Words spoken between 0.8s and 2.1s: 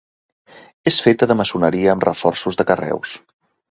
És feta de maçoneria amb